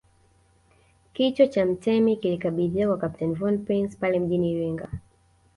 Kichwa 1.13 1.47
cha 1.47 1.65
mtemi 1.65 2.15
kilikabidhiwa 2.17 2.87
kwa 2.97 3.09
Kapteni 3.09 3.33
von 3.35 3.57
Prince 3.65 3.97
pale 3.99 4.19
mjini 4.19 4.51
Iringa 4.51 4.89